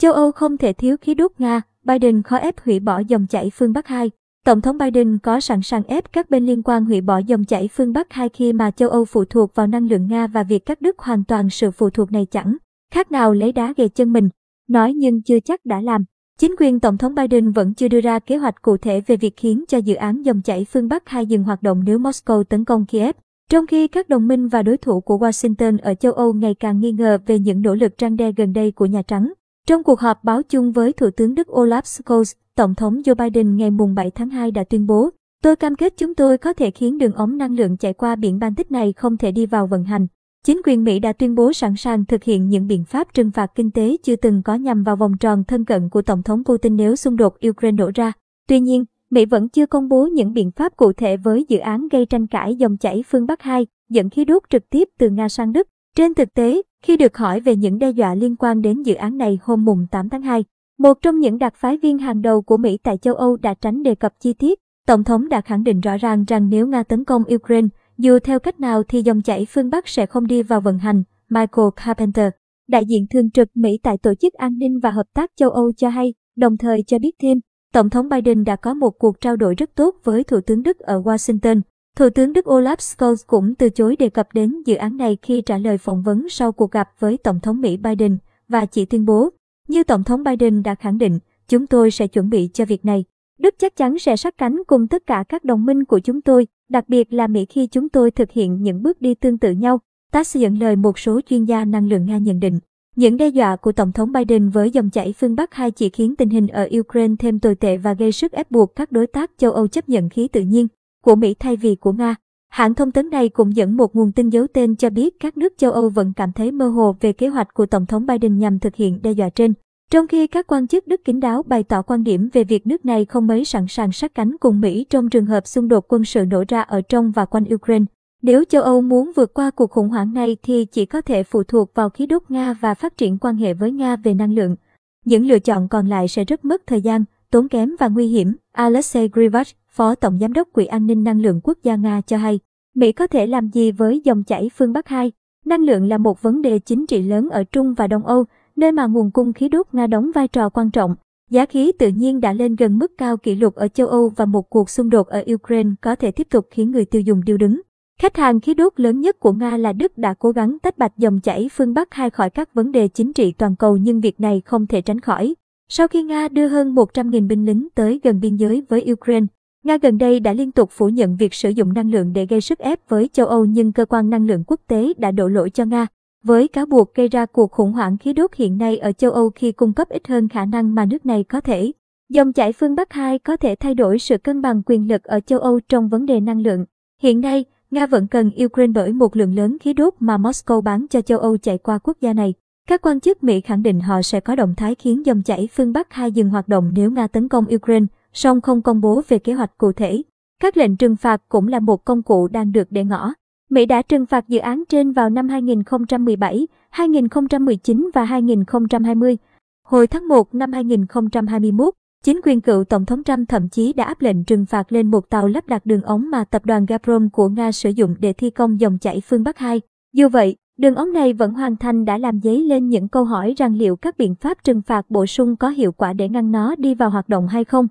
[0.00, 3.50] Châu Âu không thể thiếu khí đốt Nga, Biden khó ép hủy bỏ dòng chảy
[3.54, 4.10] phương Bắc 2.
[4.44, 7.68] Tổng thống Biden có sẵn sàng ép các bên liên quan hủy bỏ dòng chảy
[7.72, 10.66] phương Bắc 2 khi mà châu Âu phụ thuộc vào năng lượng Nga và việc
[10.66, 12.56] cắt đứt hoàn toàn sự phụ thuộc này chẳng
[12.92, 14.28] khác nào lấy đá ghề chân mình.
[14.68, 16.04] Nói nhưng chưa chắc đã làm.
[16.38, 19.36] Chính quyền Tổng thống Biden vẫn chưa đưa ra kế hoạch cụ thể về việc
[19.36, 22.64] khiến cho dự án dòng chảy phương Bắc 2 dừng hoạt động nếu Moscow tấn
[22.64, 23.16] công Kiev.
[23.50, 26.80] Trong khi các đồng minh và đối thủ của Washington ở châu Âu ngày càng
[26.80, 29.32] nghi ngờ về những nỗ lực răng đe gần đây của Nhà Trắng.
[29.70, 33.56] Trong cuộc họp báo chung với Thủ tướng Đức Olaf Scholz, Tổng thống Joe Biden
[33.56, 35.10] ngày 7 tháng 2 đã tuyên bố,
[35.42, 38.38] tôi cam kết chúng tôi có thể khiến đường ống năng lượng chạy qua biển
[38.38, 40.06] Baltic này không thể đi vào vận hành.
[40.46, 43.50] Chính quyền Mỹ đã tuyên bố sẵn sàng thực hiện những biện pháp trừng phạt
[43.54, 46.76] kinh tế chưa từng có nhằm vào vòng tròn thân cận của Tổng thống Putin
[46.76, 48.12] nếu xung đột Ukraine nổ ra.
[48.48, 51.88] Tuy nhiên, Mỹ vẫn chưa công bố những biện pháp cụ thể với dự án
[51.88, 55.28] gây tranh cãi dòng chảy phương Bắc 2, dẫn khí đốt trực tiếp từ Nga
[55.28, 55.68] sang Đức.
[55.96, 59.16] Trên thực tế, khi được hỏi về những đe dọa liên quan đến dự án
[59.16, 60.44] này hôm mùng 8 tháng 2,
[60.78, 63.82] một trong những đặc phái viên hàng đầu của Mỹ tại châu Âu đã tránh
[63.82, 64.58] đề cập chi tiết.
[64.86, 68.38] Tổng thống đã khẳng định rõ ràng rằng nếu Nga tấn công Ukraine, dù theo
[68.38, 72.30] cách nào thì dòng chảy phương Bắc sẽ không đi vào vận hành, Michael Carpenter,
[72.68, 75.72] đại diện thường trực Mỹ tại Tổ chức An ninh và Hợp tác châu Âu
[75.72, 77.38] cho hay, đồng thời cho biết thêm,
[77.72, 80.78] Tổng thống Biden đã có một cuộc trao đổi rất tốt với Thủ tướng Đức
[80.78, 81.60] ở Washington.
[81.96, 85.40] Thủ tướng Đức Olaf Scholz cũng từ chối đề cập đến dự án này khi
[85.40, 89.04] trả lời phỏng vấn sau cuộc gặp với Tổng thống Mỹ Biden và chỉ tuyên
[89.04, 89.30] bố,
[89.68, 91.18] như Tổng thống Biden đã khẳng định,
[91.48, 93.04] chúng tôi sẽ chuẩn bị cho việc này.
[93.38, 96.46] Đức chắc chắn sẽ sát cánh cùng tất cả các đồng minh của chúng tôi,
[96.68, 99.80] đặc biệt là Mỹ khi chúng tôi thực hiện những bước đi tương tự nhau.
[100.12, 102.58] TASS dẫn lời một số chuyên gia năng lượng Nga nhận định.
[102.96, 106.16] Những đe dọa của Tổng thống Biden với dòng chảy phương Bắc 2 chỉ khiến
[106.16, 109.30] tình hình ở Ukraine thêm tồi tệ và gây sức ép buộc các đối tác
[109.38, 110.68] châu Âu chấp nhận khí tự nhiên
[111.04, 112.14] của Mỹ thay vì của Nga.
[112.48, 115.52] Hãng thông tấn này cũng dẫn một nguồn tin giấu tên cho biết các nước
[115.56, 118.58] châu Âu vẫn cảm thấy mơ hồ về kế hoạch của Tổng thống Biden nhằm
[118.58, 119.54] thực hiện đe dọa trên.
[119.90, 122.84] Trong khi các quan chức Đức kín đáo bày tỏ quan điểm về việc nước
[122.84, 126.04] này không mấy sẵn sàng sát cánh cùng Mỹ trong trường hợp xung đột quân
[126.04, 127.84] sự nổ ra ở trong và quanh Ukraine.
[128.22, 131.42] Nếu châu Âu muốn vượt qua cuộc khủng hoảng này thì chỉ có thể phụ
[131.42, 134.56] thuộc vào khí đốt Nga và phát triển quan hệ với Nga về năng lượng.
[135.04, 138.36] Những lựa chọn còn lại sẽ rất mất thời gian, tốn kém và nguy hiểm,
[138.52, 142.16] Alexei Grivach, Phó Tổng Giám đốc Quỹ An ninh Năng lượng Quốc gia Nga cho
[142.16, 142.38] hay.
[142.74, 145.12] Mỹ có thể làm gì với dòng chảy phương Bắc 2?
[145.44, 148.24] Năng lượng là một vấn đề chính trị lớn ở Trung và Đông Âu,
[148.56, 150.94] nơi mà nguồn cung khí đốt Nga đóng vai trò quan trọng.
[151.30, 154.24] Giá khí tự nhiên đã lên gần mức cao kỷ lục ở châu Âu và
[154.24, 157.36] một cuộc xung đột ở Ukraine có thể tiếp tục khiến người tiêu dùng điêu
[157.36, 157.60] đứng.
[158.00, 160.98] Khách hàng khí đốt lớn nhất của Nga là Đức đã cố gắng tách bạch
[160.98, 164.20] dòng chảy phương Bắc hai khỏi các vấn đề chính trị toàn cầu nhưng việc
[164.20, 165.34] này không thể tránh khỏi.
[165.68, 169.26] Sau khi Nga đưa hơn 100.000 binh lính tới gần biên giới với Ukraine,
[169.64, 172.40] Nga gần đây đã liên tục phủ nhận việc sử dụng năng lượng để gây
[172.40, 175.50] sức ép với châu Âu nhưng cơ quan năng lượng quốc tế đã đổ lỗi
[175.50, 175.86] cho Nga
[176.24, 179.30] với cáo buộc gây ra cuộc khủng hoảng khí đốt hiện nay ở châu Âu
[179.30, 181.72] khi cung cấp ít hơn khả năng mà nước này có thể.
[182.08, 185.20] Dòng chảy phương Bắc 2 có thể thay đổi sự cân bằng quyền lực ở
[185.20, 186.64] châu Âu trong vấn đề năng lượng.
[187.02, 190.86] Hiện nay, Nga vẫn cần Ukraine bởi một lượng lớn khí đốt mà Moscow bán
[190.90, 192.34] cho châu Âu chạy qua quốc gia này.
[192.68, 195.72] Các quan chức Mỹ khẳng định họ sẽ có động thái khiến dòng chảy phương
[195.72, 199.18] Bắc 2 dừng hoạt động nếu Nga tấn công Ukraine, song không công bố về
[199.18, 200.02] kế hoạch cụ thể.
[200.42, 203.14] Các lệnh trừng phạt cũng là một công cụ đang được để ngỏ.
[203.50, 209.18] Mỹ đã trừng phạt dự án trên vào năm 2017, 2019 và 2020.
[209.66, 214.02] Hồi tháng 1 năm 2021, chính quyền cựu Tổng thống Trump thậm chí đã áp
[214.02, 217.28] lệnh trừng phạt lên một tàu lắp đặt đường ống mà tập đoàn Gazprom của
[217.28, 219.60] Nga sử dụng để thi công dòng chảy phương Bắc 2.
[219.92, 223.34] Dù vậy, đường ống này vẫn hoàn thành đã làm dấy lên những câu hỏi
[223.36, 226.54] rằng liệu các biện pháp trừng phạt bổ sung có hiệu quả để ngăn nó
[226.58, 227.68] đi vào hoạt động hay không.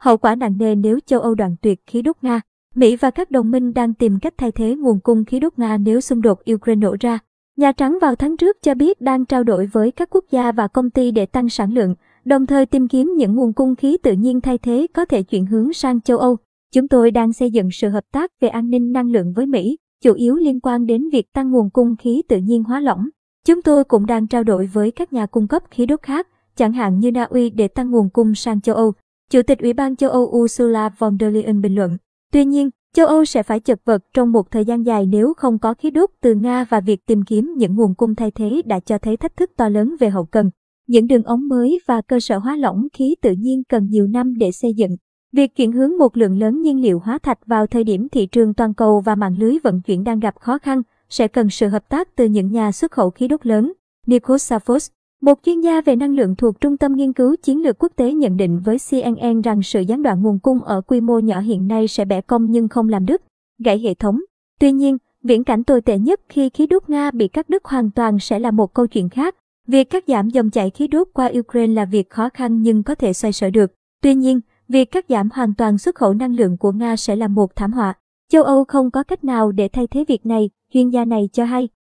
[0.00, 2.40] Hậu quả nặng nề nếu châu Âu đoạn tuyệt khí đốt Nga.
[2.74, 5.76] Mỹ và các đồng minh đang tìm cách thay thế nguồn cung khí đốt Nga
[5.76, 7.18] nếu xung đột Ukraine nổ ra.
[7.56, 10.68] Nhà Trắng vào tháng trước cho biết đang trao đổi với các quốc gia và
[10.68, 11.94] công ty để tăng sản lượng,
[12.24, 15.46] đồng thời tìm kiếm những nguồn cung khí tự nhiên thay thế có thể chuyển
[15.46, 16.36] hướng sang châu Âu.
[16.74, 19.76] Chúng tôi đang xây dựng sự hợp tác về an ninh năng lượng với Mỹ,
[20.02, 23.08] chủ yếu liên quan đến việc tăng nguồn cung khí tự nhiên hóa lỏng.
[23.46, 26.72] Chúng tôi cũng đang trao đổi với các nhà cung cấp khí đốt khác, chẳng
[26.72, 28.92] hạn như Na Uy để tăng nguồn cung sang châu Âu.
[29.30, 31.96] Chủ tịch Ủy ban châu Âu Ursula von der Leyen bình luận.
[32.32, 35.58] Tuy nhiên, châu Âu sẽ phải chật vật trong một thời gian dài nếu không
[35.58, 38.80] có khí đốt từ Nga và việc tìm kiếm những nguồn cung thay thế đã
[38.80, 40.50] cho thấy thách thức to lớn về hậu cần.
[40.86, 44.34] Những đường ống mới và cơ sở hóa lỏng khí tự nhiên cần nhiều năm
[44.38, 44.96] để xây dựng.
[45.32, 48.54] Việc chuyển hướng một lượng lớn nhiên liệu hóa thạch vào thời điểm thị trường
[48.54, 51.88] toàn cầu và mạng lưới vận chuyển đang gặp khó khăn sẽ cần sự hợp
[51.88, 53.72] tác từ những nhà xuất khẩu khí đốt lớn.
[54.06, 54.90] Nikos Safos,
[55.20, 58.12] một chuyên gia về năng lượng thuộc Trung tâm Nghiên cứu Chiến lược Quốc tế
[58.12, 61.68] nhận định với CNN rằng sự gián đoạn nguồn cung ở quy mô nhỏ hiện
[61.68, 63.22] nay sẽ bẻ cong nhưng không làm đứt,
[63.64, 64.20] gãy hệ thống.
[64.60, 67.90] Tuy nhiên, viễn cảnh tồi tệ nhất khi khí đốt Nga bị cắt đứt hoàn
[67.90, 69.34] toàn sẽ là một câu chuyện khác,
[69.70, 72.94] Việc cắt giảm dòng chảy khí đốt qua Ukraine là việc khó khăn nhưng có
[72.94, 73.72] thể xoay sở được.
[74.02, 77.28] Tuy nhiên, việc cắt giảm hoàn toàn xuất khẩu năng lượng của Nga sẽ là
[77.28, 77.94] một thảm họa.
[78.32, 81.44] Châu Âu không có cách nào để thay thế việc này, chuyên gia này cho
[81.44, 81.68] hay.